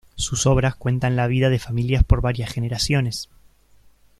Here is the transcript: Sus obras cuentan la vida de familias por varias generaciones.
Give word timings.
Sus 0.15 0.47
obras 0.47 0.73
cuentan 0.73 1.15
la 1.15 1.27
vida 1.27 1.49
de 1.51 1.59
familias 1.59 2.03
por 2.03 2.21
varias 2.21 2.51
generaciones. 2.51 3.29